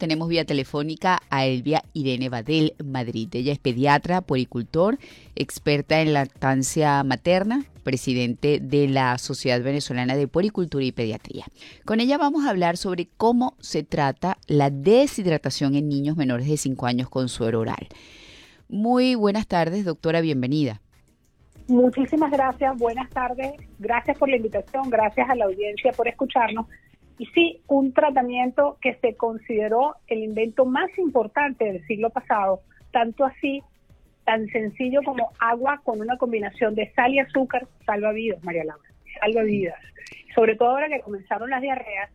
tenemos 0.00 0.28
vía 0.28 0.44
telefónica 0.44 1.20
a 1.30 1.46
Elvia 1.46 1.84
Irene 1.92 2.28
Badel 2.28 2.74
Madrid. 2.84 3.28
Ella 3.32 3.52
es 3.52 3.60
pediatra, 3.60 4.22
puericultor, 4.22 4.98
experta 5.36 6.00
en 6.00 6.14
lactancia 6.14 7.04
materna, 7.04 7.64
presidente 7.84 8.58
de 8.60 8.88
la 8.88 9.18
Sociedad 9.18 9.62
Venezolana 9.62 10.16
de 10.16 10.26
Puericultura 10.26 10.84
y 10.84 10.90
Pediatría. 10.90 11.44
Con 11.84 12.00
ella 12.00 12.18
vamos 12.18 12.44
a 12.44 12.50
hablar 12.50 12.78
sobre 12.78 13.08
cómo 13.16 13.54
se 13.60 13.84
trata 13.84 14.38
la 14.48 14.70
deshidratación 14.70 15.76
en 15.76 15.88
niños 15.88 16.16
menores 16.16 16.48
de 16.48 16.56
5 16.56 16.86
años 16.86 17.08
con 17.08 17.28
suero 17.28 17.60
oral. 17.60 17.86
Muy 18.68 19.14
buenas 19.14 19.46
tardes, 19.46 19.84
doctora, 19.84 20.20
bienvenida. 20.22 20.80
Muchísimas 21.68 22.32
gracias, 22.32 22.76
buenas 22.78 23.10
tardes, 23.10 23.52
gracias 23.78 24.18
por 24.18 24.28
la 24.28 24.36
invitación, 24.36 24.90
gracias 24.90 25.28
a 25.28 25.36
la 25.36 25.44
audiencia 25.44 25.92
por 25.92 26.08
escucharnos. 26.08 26.66
Y 27.20 27.26
sí, 27.34 27.60
un 27.66 27.92
tratamiento 27.92 28.78
que 28.80 28.94
se 28.94 29.14
consideró 29.14 29.94
el 30.06 30.20
invento 30.20 30.64
más 30.64 30.88
importante 30.96 31.66
del 31.66 31.86
siglo 31.86 32.08
pasado, 32.08 32.62
tanto 32.92 33.26
así, 33.26 33.62
tan 34.24 34.46
sencillo 34.46 35.02
como 35.04 35.30
agua 35.38 35.82
con 35.84 36.00
una 36.00 36.16
combinación 36.16 36.74
de 36.74 36.90
sal 36.94 37.12
y 37.12 37.18
azúcar, 37.18 37.66
salva 37.84 38.12
vidas, 38.12 38.42
María 38.42 38.64
Laura, 38.64 38.88
salva 39.20 39.42
vidas. 39.42 39.78
Sobre 40.34 40.56
todo 40.56 40.70
ahora 40.70 40.88
que 40.88 41.02
comenzaron 41.02 41.50
las 41.50 41.60
diarreas, 41.60 42.10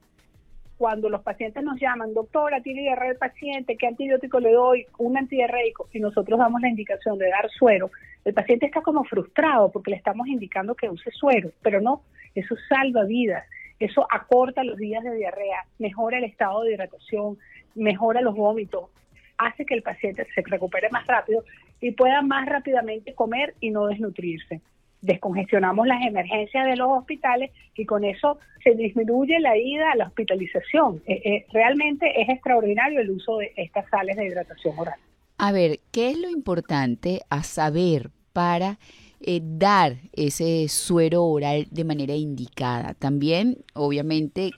cuando 0.75 1.07
los 1.07 1.21
pacientes 1.21 1.63
nos 1.63 1.79
llaman, 1.79 2.15
doctora, 2.15 2.61
tiene 2.61 2.81
diarrea 2.81 3.11
el 3.11 3.17
paciente, 3.17 3.77
¿qué 3.77 3.85
antibiótico 3.85 4.39
le 4.39 4.53
doy? 4.53 4.87
Un 4.97 5.19
antidiarreico, 5.19 5.87
y 5.93 5.99
nosotros 5.99 6.39
damos 6.39 6.61
la 6.61 6.69
indicación 6.69 7.19
de 7.19 7.29
dar 7.29 7.47
suero, 7.51 7.91
el 8.23 8.33
paciente 8.33 8.65
está 8.65 8.81
como 8.81 9.03
frustrado 9.03 9.71
porque 9.71 9.91
le 9.91 9.97
estamos 9.97 10.27
indicando 10.27 10.73
que 10.73 10.89
use 10.89 11.11
suero, 11.11 11.51
pero 11.61 11.79
no, 11.79 12.01
eso 12.33 12.55
salva 12.67 13.03
vidas, 13.03 13.45
eso 13.79 14.07
acorta 14.09 14.63
los 14.63 14.77
días 14.77 15.03
de 15.03 15.15
diarrea, 15.15 15.65
mejora 15.79 16.17
el 16.17 16.23
estado 16.23 16.63
de 16.63 16.73
hidratación, 16.73 17.37
mejora 17.75 18.21
los 18.21 18.35
vómitos, 18.35 18.89
hace 19.37 19.65
que 19.65 19.73
el 19.73 19.83
paciente 19.83 20.25
se 20.33 20.41
recupere 20.45 20.89
más 20.89 21.05
rápido 21.07 21.43
y 21.81 21.91
pueda 21.91 22.21
más 22.21 22.47
rápidamente 22.47 23.13
comer 23.13 23.53
y 23.59 23.71
no 23.71 23.87
desnutrirse 23.87 24.61
descongestionamos 25.05 25.87
las 25.87 26.05
emergencias 26.05 26.65
de 26.65 26.75
los 26.75 26.89
hospitales 26.89 27.51
y 27.75 27.85
con 27.85 28.03
eso 28.03 28.39
se 28.63 28.71
disminuye 28.75 29.39
la 29.39 29.57
ida 29.57 29.91
a 29.91 29.95
la 29.95 30.07
hospitalización. 30.07 31.01
Eh, 31.05 31.21
eh, 31.23 31.45
realmente 31.53 32.21
es 32.21 32.29
extraordinario 32.29 32.99
el 32.99 33.11
uso 33.11 33.37
de 33.37 33.53
estas 33.55 33.87
sales 33.89 34.17
de 34.17 34.25
hidratación 34.25 34.77
oral. 34.77 34.99
A 35.37 35.51
ver, 35.51 35.79
¿qué 35.91 36.09
es 36.09 36.17
lo 36.17 36.29
importante 36.29 37.21
a 37.29 37.43
saber 37.43 38.09
para 38.33 38.79
eh, 39.21 39.41
dar 39.43 39.97
ese 40.13 40.67
suero 40.69 41.25
oral 41.25 41.67
de 41.71 41.83
manera 41.83 42.15
indicada? 42.15 42.93
También, 42.93 43.63
obviamente, 43.73 44.51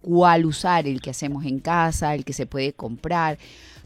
cuál 0.00 0.46
usar, 0.46 0.86
el 0.86 1.00
que 1.00 1.10
hacemos 1.10 1.44
en 1.44 1.58
casa, 1.58 2.14
el 2.14 2.24
que 2.24 2.32
se 2.32 2.46
puede 2.46 2.72
comprar 2.72 3.38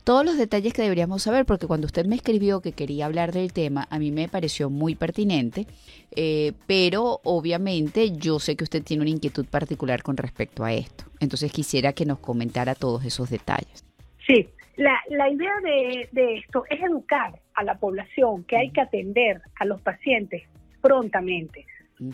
todos 0.04 0.24
los 0.24 0.36
detalles 0.36 0.72
que 0.72 0.82
deberíamos 0.82 1.22
saber, 1.22 1.46
porque 1.46 1.66
cuando 1.66 1.86
usted 1.86 2.06
me 2.06 2.16
escribió 2.16 2.60
que 2.60 2.72
quería 2.72 3.06
hablar 3.06 3.32
del 3.32 3.52
tema, 3.52 3.86
a 3.90 3.98
mí 3.98 4.10
me 4.10 4.28
pareció 4.28 4.68
muy 4.68 4.94
pertinente, 4.94 5.66
eh, 6.10 6.52
pero 6.66 7.20
obviamente 7.24 8.10
yo 8.12 8.40
sé 8.40 8.56
que 8.56 8.64
usted 8.64 8.82
tiene 8.82 9.02
una 9.02 9.10
inquietud 9.10 9.46
particular 9.46 10.02
con 10.02 10.16
respecto 10.16 10.64
a 10.64 10.72
esto. 10.72 11.04
Entonces 11.20 11.52
quisiera 11.52 11.92
que 11.92 12.04
nos 12.04 12.18
comentara 12.18 12.74
todos 12.74 13.04
esos 13.04 13.30
detalles. 13.30 13.84
Sí, 14.26 14.48
la, 14.76 14.98
la 15.08 15.28
idea 15.28 15.54
de, 15.62 16.08
de 16.12 16.36
esto 16.36 16.64
es 16.70 16.82
educar 16.82 17.38
a 17.54 17.64
la 17.64 17.76
población 17.76 18.44
que 18.44 18.56
hay 18.56 18.70
que 18.70 18.80
atender 18.80 19.40
a 19.58 19.64
los 19.64 19.80
pacientes 19.80 20.42
prontamente. 20.80 21.66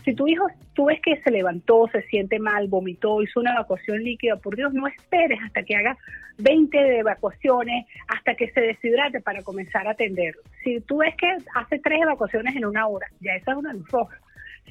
Si 0.03 0.13
tu 0.13 0.27
hijo, 0.27 0.45
tú 0.73 0.85
ves 0.85 1.01
que 1.01 1.19
se 1.21 1.31
levantó, 1.31 1.87
se 1.91 2.03
siente 2.03 2.37
mal, 2.37 2.67
vomitó, 2.67 3.23
hizo 3.23 3.39
una 3.39 3.53
evacuación 3.53 4.03
líquida, 4.03 4.35
por 4.35 4.55
Dios, 4.55 4.71
no 4.73 4.85
esperes 4.85 5.39
hasta 5.43 5.63
que 5.63 5.75
haga 5.75 5.97
20 6.37 6.77
de 6.77 6.99
evacuaciones, 6.99 7.87
hasta 8.07 8.35
que 8.35 8.51
se 8.51 8.61
deshidrate 8.61 9.19
para 9.19 9.41
comenzar 9.41 9.87
a 9.87 9.91
atenderlo. 9.91 10.41
Si 10.63 10.79
tú 10.81 10.97
ves 10.97 11.15
que 11.15 11.27
hace 11.55 11.79
tres 11.79 12.01
evacuaciones 12.01 12.55
en 12.55 12.65
una 12.65 12.87
hora, 12.87 13.07
ya 13.19 13.33
esa 13.33 13.51
es 13.51 13.57
una 13.57 13.73
luz 13.73 13.89
roja. 13.89 14.19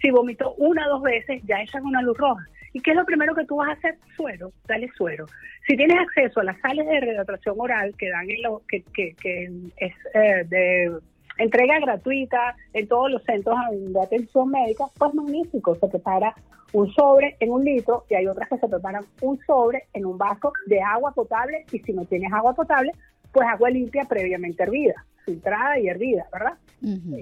Si 0.01 0.11
vomitó 0.11 0.55
una 0.55 0.87
o 0.87 0.91
dos 0.91 1.03
veces, 1.03 1.43
ya 1.45 1.61
es 1.61 1.73
una 1.75 2.03
luz 2.03 2.17
roja. 2.19 2.45
¿Y 2.73 2.81
qué 2.81 2.91
es 2.91 2.97
lo 2.97 3.05
primero 3.05 3.35
que 3.35 3.45
tú 3.45 3.57
vas 3.57 3.71
a 3.71 3.73
hacer? 3.73 3.97
Suero, 4.17 4.53
dale 4.67 4.89
suero. 4.97 5.27
Si 5.67 5.77
tienes 5.77 5.99
acceso 5.99 6.41
a 6.41 6.45
las 6.45 6.61
sales 6.61 6.87
de 6.87 7.01
rehidratación 7.01 7.57
oral 7.59 7.95
que 7.97 8.11
dan 8.11 8.31
en 8.31 8.43
lo 8.43 8.63
que, 8.69 8.83
que, 8.95 9.15
que 9.15 9.51
es 9.79 9.95
eh, 10.15 10.45
de 10.49 10.99
entrega 11.39 11.79
gratuita 11.81 12.57
en 12.73 12.87
todos 12.89 13.11
los 13.11 13.23
centros 13.25 13.57
de 13.71 14.01
atención 14.01 14.51
médica, 14.51 14.85
pues 14.99 15.15
magnífico, 15.15 15.75
se 15.77 15.89
prepara 15.89 16.35
un 16.73 16.93
sobre 16.93 17.37
en 17.41 17.51
un 17.51 17.65
litro 17.65 18.05
y 18.11 18.15
hay 18.15 18.27
otras 18.27 18.49
que 18.49 18.59
se 18.59 18.69
preparan 18.69 19.05
un 19.23 19.39
sobre 19.47 19.85
en 19.95 20.05
un 20.05 20.19
vaso 20.19 20.53
de 20.67 20.81
agua 20.83 21.13
potable 21.13 21.65
y 21.73 21.79
si 21.79 21.93
no 21.93 22.05
tienes 22.05 22.33
agua 22.33 22.55
potable, 22.55 22.93
pues 23.33 23.49
agua 23.49 23.71
limpia 23.71 24.05
previamente 24.05 24.63
hervida, 24.63 25.05
filtrada 25.29 25.79
y 25.79 25.89
hervida, 25.89 26.27
¿verdad? 26.33 26.55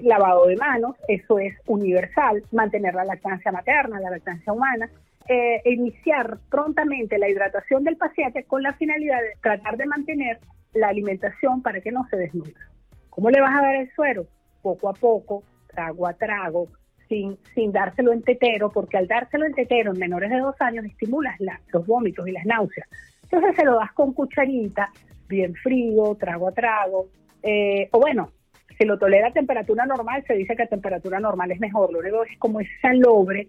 Lavado 0.03 0.47
de 0.47 0.55
manos, 0.55 0.95
eso 1.07 1.39
es 1.39 1.53
universal, 1.65 2.43
mantener 2.51 2.93
la 2.93 3.05
lactancia 3.05 3.51
materna, 3.51 3.99
la 3.99 4.11
lactancia 4.11 4.53
humana, 4.53 4.89
eh, 5.27 5.61
iniciar 5.65 6.37
prontamente 6.49 7.17
la 7.17 7.27
hidratación 7.27 7.83
del 7.83 7.97
paciente 7.97 8.43
con 8.43 8.63
la 8.63 8.73
finalidad 8.73 9.19
de 9.19 9.39
tratar 9.41 9.75
de 9.77 9.85
mantener 9.85 10.39
la 10.73 10.87
alimentación 10.89 11.61
para 11.61 11.81
que 11.81 11.91
no 11.91 12.07
se 12.09 12.17
desnude. 12.17 12.53
¿Cómo 13.09 13.29
le 13.29 13.41
vas 13.41 13.57
a 13.57 13.61
dar 13.61 13.75
el 13.75 13.91
suero? 13.93 14.25
Poco 14.61 14.89
a 14.89 14.93
poco, 14.93 15.43
trago 15.67 16.07
a 16.07 16.13
trago, 16.13 16.67
sin, 17.09 17.37
sin 17.53 17.71
dárselo 17.71 18.13
en 18.13 18.21
tetero, 18.21 18.69
porque 18.69 18.97
al 18.97 19.07
dárselo 19.07 19.45
en 19.45 19.53
tetero 19.53 19.91
en 19.91 19.99
menores 19.99 20.29
de 20.29 20.39
dos 20.39 20.55
años 20.59 20.85
estimulas 20.85 21.35
los 21.73 21.85
vómitos 21.85 22.27
y 22.27 22.31
las 22.31 22.45
náuseas. 22.45 22.87
Entonces 23.23 23.55
se 23.55 23.65
lo 23.65 23.75
das 23.75 23.91
con 23.93 24.13
cucharita, 24.13 24.91
bien 25.27 25.53
frío, 25.55 26.15
trago 26.15 26.47
a 26.47 26.51
trago, 26.51 27.07
eh, 27.43 27.89
o 27.91 27.99
bueno, 27.99 28.31
si 28.77 28.85
lo 28.85 28.97
tolera 28.97 29.29
a 29.29 29.33
temperatura 29.33 29.85
normal, 29.85 30.23
se 30.27 30.35
dice 30.35 30.55
que 30.55 30.63
a 30.63 30.67
temperatura 30.67 31.19
normal 31.19 31.51
es 31.51 31.59
mejor. 31.59 31.91
Lo 31.91 31.99
único 31.99 32.23
es 32.23 32.37
como 32.37 32.59
es 32.59 32.67
salobre. 32.81 33.47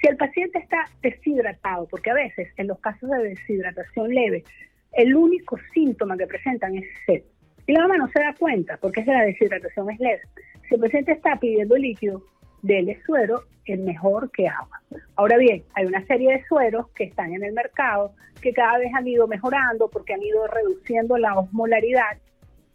Si 0.00 0.08
el 0.08 0.16
paciente 0.16 0.58
está 0.58 0.84
deshidratado, 1.02 1.86
porque 1.88 2.10
a 2.10 2.14
veces 2.14 2.48
en 2.56 2.68
los 2.68 2.78
casos 2.78 3.10
de 3.10 3.30
deshidratación 3.30 4.14
leve, 4.14 4.44
el 4.92 5.14
único 5.16 5.58
síntoma 5.72 6.16
que 6.16 6.26
presentan 6.26 6.76
es 6.76 6.84
sed. 7.06 7.22
Y 7.66 7.72
la 7.72 7.82
mamá 7.82 7.98
no 7.98 8.08
se 8.08 8.20
da 8.20 8.34
cuenta 8.38 8.78
porque 8.78 9.00
es 9.00 9.06
la 9.06 9.22
deshidratación 9.22 9.90
es 9.90 10.00
leve. 10.00 10.22
Si 10.68 10.74
el 10.74 10.80
paciente 10.80 11.12
está 11.12 11.36
pidiendo 11.36 11.76
líquido, 11.76 12.22
dele 12.62 12.98
suero 13.04 13.42
es 13.64 13.78
mejor 13.80 14.30
que 14.30 14.48
agua. 14.48 14.80
Ahora 15.16 15.36
bien, 15.36 15.62
hay 15.74 15.86
una 15.86 16.04
serie 16.06 16.32
de 16.32 16.44
sueros 16.46 16.88
que 16.94 17.04
están 17.04 17.32
en 17.34 17.44
el 17.44 17.52
mercado 17.52 18.14
que 18.40 18.52
cada 18.52 18.78
vez 18.78 18.92
han 18.94 19.06
ido 19.06 19.26
mejorando 19.26 19.88
porque 19.88 20.14
han 20.14 20.22
ido 20.22 20.46
reduciendo 20.46 21.18
la 21.18 21.38
osmolaridad. 21.38 22.18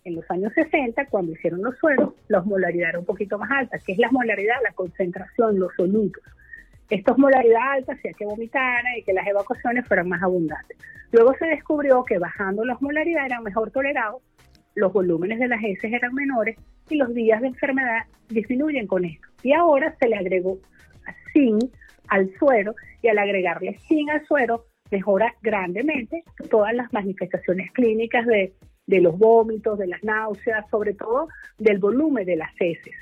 En 0.06 0.16
los 0.16 0.30
años 0.30 0.52
60, 0.54 1.06
cuando 1.08 1.32
hicieron 1.32 1.62
los 1.62 1.78
sueros, 1.78 2.14
la 2.28 2.40
osmolaridad 2.40 2.90
era 2.90 3.00
un 3.00 3.06
poquito 3.06 3.38
más 3.38 3.50
alta. 3.52 3.80
¿Qué 3.80 3.94
es 3.94 3.98
la 3.98 4.08
osmolaridad? 4.08 4.56
La 4.64 4.74
concentración, 4.74 5.60
los 5.60 5.74
solutos. 5.76 6.24
Esta 6.90 7.14
osmolaridad 7.14 7.72
alta 7.72 7.94
hacía 7.94 8.12
que 8.14 8.26
vomitara 8.26 8.98
y 8.98 9.04
que 9.04 9.14
las 9.14 9.26
evacuaciones 9.26 9.88
fueran 9.88 10.10
más 10.10 10.22
abundantes. 10.22 10.78
Luego 11.12 11.34
se 11.40 11.46
descubrió 11.46 12.04
que 12.04 12.20
bajando 12.20 12.66
la 12.66 12.74
osmolaridad 12.74 13.26
era 13.26 13.40
mejor 13.40 13.72
tolerado 13.72 14.22
los 14.76 14.92
volúmenes 14.92 15.40
de 15.40 15.48
las 15.48 15.64
heces 15.64 15.94
eran 15.94 16.14
menores 16.14 16.58
y 16.90 16.96
los 16.96 17.14
días 17.14 17.42
de 17.42 17.48
enfermedad 17.48 18.04
disminuyen 18.30 18.88
con 18.88 19.06
esto. 19.06 19.28
Y 19.44 19.54
ahora 19.54 19.96
se 20.00 20.08
le 20.08 20.16
agregó 20.16 20.58
zinc 21.32 21.72
al 22.08 22.32
suero 22.38 22.76
y 23.02 23.08
al 23.08 23.20
agregarle 23.20 23.78
zinc 23.88 24.10
al 24.10 24.26
suero 24.26 24.66
mejora 24.92 25.34
grandemente 25.42 26.24
todas 26.50 26.74
las 26.74 26.92
manifestaciones 26.94 27.72
clínicas 27.72 28.26
de, 28.26 28.54
de 28.86 29.02
los 29.02 29.18
vómitos, 29.18 29.80
de 29.80 29.88
las 29.88 30.04
náuseas, 30.04 30.70
sobre 30.70 30.94
todo 30.94 31.28
del 31.58 31.80
volumen 31.80 32.26
de 32.26 32.36
las 32.36 32.52
heces. 32.60 32.96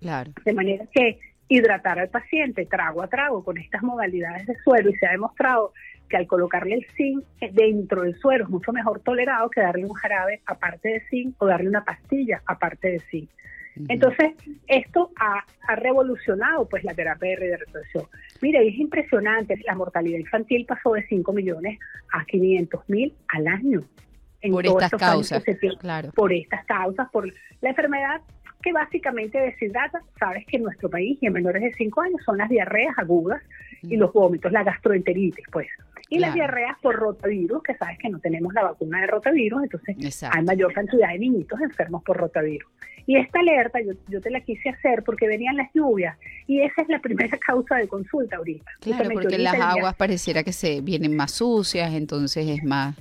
Claro. 0.00 0.32
De 0.44 0.52
manera 0.52 0.84
que 0.92 1.18
hidratar 1.48 1.98
al 1.98 2.08
paciente 2.08 2.66
trago 2.66 3.02
a 3.02 3.08
trago 3.08 3.42
con 3.42 3.58
estas 3.58 3.82
modalidades 3.82 4.46
de 4.46 4.56
suero 4.62 4.90
y 4.90 4.96
se 4.96 5.06
ha 5.06 5.12
demostrado 5.12 5.72
que 6.08 6.16
al 6.16 6.26
colocarle 6.26 6.74
el 6.74 6.86
zinc 6.96 7.24
dentro 7.52 8.02
del 8.02 8.16
suero 8.16 8.44
es 8.44 8.50
mucho 8.50 8.72
mejor 8.72 9.00
tolerado 9.00 9.50
que 9.50 9.60
darle 9.60 9.84
un 9.84 9.94
jarabe 9.94 10.40
aparte 10.46 10.88
de 10.88 11.02
zinc 11.08 11.34
o 11.38 11.46
darle 11.46 11.68
una 11.68 11.84
pastilla 11.84 12.42
aparte 12.46 12.92
de 12.92 13.00
zinc. 13.10 13.30
Entonces, 13.88 14.32
esto 14.66 15.12
ha, 15.20 15.44
revolucionado 15.76 16.68
pues 16.68 16.82
la 16.82 16.94
terapia 16.94 17.30
de 17.30 17.36
rehidratación. 17.36 18.06
Mire, 18.40 18.66
es 18.66 18.74
impresionante, 18.76 19.54
la 19.64 19.74
mortalidad 19.74 20.18
infantil 20.18 20.64
pasó 20.66 20.94
de 20.94 21.06
5 21.06 21.32
millones 21.32 21.78
a 22.12 22.24
500 22.24 22.88
mil 22.88 23.14
al 23.28 23.46
año. 23.46 23.82
Por 24.50 24.66
estas 24.66 24.90
causas, 24.90 25.42
claro. 25.78 26.10
Por 26.12 26.32
estas 26.32 26.64
causas, 26.66 27.08
por 27.10 27.32
la 27.60 27.70
enfermedad 27.70 28.20
que 28.62 28.72
básicamente 28.72 29.38
deshidrata, 29.38 30.02
sabes 30.18 30.44
que 30.46 30.56
en 30.56 30.64
nuestro 30.64 30.90
país 30.90 31.18
y 31.20 31.26
en 31.26 31.32
menores 31.32 31.62
de 31.62 31.72
5 31.74 32.00
años 32.00 32.20
son 32.24 32.38
las 32.38 32.48
diarreas 32.48 32.96
agudas 32.98 33.40
y 33.82 33.96
los 33.96 34.12
vómitos, 34.12 34.50
la 34.50 34.64
gastroenteritis, 34.64 35.44
pues. 35.52 35.68
Y 36.10 36.18
las 36.18 36.32
diarreas 36.32 36.76
por 36.80 36.96
rotavirus, 36.96 37.62
que 37.62 37.74
sabes 37.74 37.98
que 37.98 38.08
no 38.08 38.18
tenemos 38.18 38.54
la 38.54 38.62
vacuna 38.62 39.02
de 39.02 39.08
rotavirus, 39.08 39.62
entonces 39.62 40.24
hay 40.24 40.42
mayor 40.42 40.72
cantidad 40.72 41.08
de 41.08 41.18
niñitos 41.18 41.60
enfermos 41.60 42.02
por 42.02 42.16
rotavirus. 42.16 42.68
Y 43.06 43.16
esta 43.16 43.40
alerta 43.40 43.78
yo, 43.80 43.92
yo 44.08 44.20
te 44.20 44.30
la 44.30 44.40
quise 44.40 44.70
hacer 44.70 45.02
porque 45.02 45.28
venían 45.28 45.56
las 45.56 45.70
lluvias 45.74 46.16
y 46.46 46.60
esa 46.60 46.82
es 46.82 46.88
la 46.88 46.98
primera 47.00 47.36
causa 47.46 47.76
de 47.76 47.88
consulta 47.88 48.36
ahorita. 48.36 48.70
Claro, 48.80 49.10
porque 49.12 49.38
las 49.38 49.54
aguas 49.54 49.94
pareciera 49.94 50.42
que 50.42 50.52
se 50.52 50.80
vienen 50.80 51.14
más 51.14 51.32
sucias, 51.32 51.92
entonces 51.92 52.48
es 52.48 52.64
más 52.64 52.96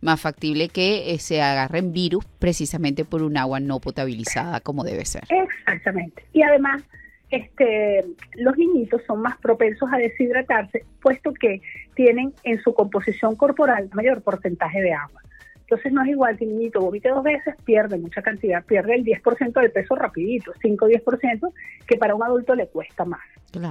más 0.00 0.20
factible 0.20 0.68
que 0.68 1.12
eh, 1.12 1.18
se 1.18 1.42
agarren 1.42 1.92
virus 1.92 2.24
precisamente 2.38 3.04
por 3.04 3.22
un 3.22 3.36
agua 3.36 3.60
no 3.60 3.80
potabilizada 3.80 4.60
como 4.60 4.84
debe 4.84 5.04
ser. 5.04 5.24
Exactamente. 5.28 6.24
Y 6.32 6.42
además, 6.42 6.82
este, 7.30 8.04
los 8.34 8.56
niñitos 8.56 9.02
son 9.06 9.22
más 9.22 9.36
propensos 9.38 9.88
a 9.92 9.98
deshidratarse, 9.98 10.84
puesto 11.00 11.32
que 11.32 11.62
tienen 11.94 12.32
en 12.42 12.60
su 12.60 12.74
composición 12.74 13.36
corporal 13.36 13.88
mayor 13.92 14.22
porcentaje 14.22 14.80
de 14.80 14.92
agua. 14.92 15.20
Entonces 15.64 15.92
no 15.92 16.02
es 16.02 16.08
igual 16.08 16.36
que 16.36 16.44
un 16.44 16.58
niñito 16.58 16.80
vomite 16.80 17.08
dos 17.08 17.24
veces, 17.24 17.54
pierde 17.64 17.96
mucha 17.96 18.20
cantidad, 18.20 18.62
pierde 18.64 18.96
el 18.96 19.04
10% 19.04 19.60
del 19.60 19.72
peso 19.72 19.96
rapidito, 19.96 20.52
5 20.60 20.84
o 20.84 20.88
10%, 20.88 21.52
que 21.86 21.96
para 21.96 22.14
un 22.14 22.22
adulto 22.22 22.54
le 22.54 22.66
cuesta 22.66 23.04
más. 23.04 23.22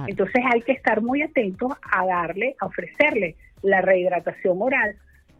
Entonces 0.06 0.42
hay 0.50 0.62
que 0.62 0.72
estar 0.72 1.02
muy 1.02 1.22
atentos 1.22 1.72
a 1.92 2.06
darle, 2.06 2.56
a 2.58 2.66
ofrecerle 2.66 3.36
la 3.62 3.80
rehidratación 3.80 4.60
oral. 4.60 4.96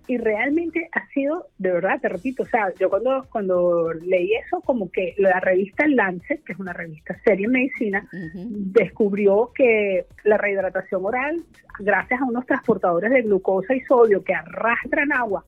Y 0.07 0.19
realmente 0.19 0.89
ha 0.93 1.07
sido, 1.09 1.49
de 1.59 1.73
verdad, 1.73 1.99
te 2.01 2.09
repito, 2.09 2.43
o 2.43 2.47
sea, 2.47 2.73
yo 2.79 2.91
cuando, 2.91 3.27
cuando 3.33 3.93
leí 3.93 4.35
eso, 4.35 4.61
como 4.61 4.91
que 4.91 5.15
la 5.17 5.41
revista 5.41 5.87
Lancet, 5.87 6.45
que 6.45 6.53
es 6.53 6.59
una 6.59 6.75
revista 6.75 7.17
seria 7.25 7.47
en 7.47 7.53
medicina, 7.53 8.07
descubrió 8.35 9.51
que 9.55 10.07
la 10.25 10.37
rehidratación 10.37 11.05
oral, 11.05 11.43
gracias 11.79 12.21
a 12.21 12.25
unos 12.25 12.45
transportadores 12.47 13.11
de 13.11 13.23
glucosa 13.23 13.75
y 13.75 13.81
sodio 13.81 14.23
que 14.23 14.35
arrastran 14.35 15.13
agua 15.13 15.43